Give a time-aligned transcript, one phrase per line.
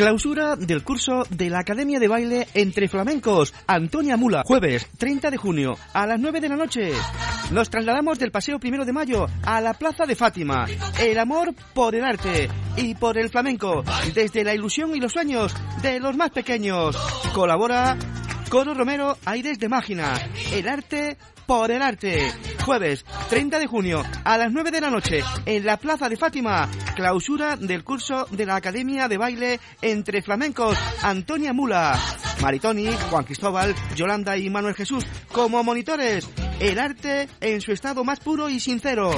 [0.00, 5.36] Clausura del curso de la Academia de Baile Entre Flamencos, Antonia Mula, jueves 30 de
[5.36, 6.92] junio a las 9 de la noche.
[7.50, 10.64] Nos trasladamos del Paseo Primero de Mayo a la Plaza de Fátima.
[10.98, 12.48] El amor por el arte
[12.78, 13.84] y por el flamenco,
[14.14, 16.96] desde la ilusión y los sueños de los más pequeños.
[17.34, 17.98] Colabora
[18.50, 20.12] Coro Romero, Aires de Mágina.
[20.52, 22.32] El arte por el arte.
[22.64, 26.68] Jueves 30 de junio a las 9 de la noche en la Plaza de Fátima.
[26.96, 31.96] Clausura del curso de la Academia de Baile entre Flamencos Antonia Mula,
[32.42, 36.28] Maritoni, Juan Cristóbal, Yolanda y Manuel Jesús como monitores.
[36.58, 39.12] El arte en su estado más puro y sincero.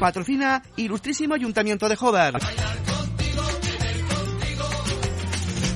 [0.00, 2.34] Patrocina Ilustrísimo Ayuntamiento de Jover.